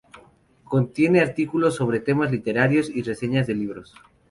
Contiene 0.63 1.21
artículos 1.21 1.75
sobre 1.75 1.99
temas 1.99 2.31
literarios 2.31 2.89
y 2.89 3.03
reseñas 3.03 3.45
de 3.45 3.53
libros. 3.53 3.93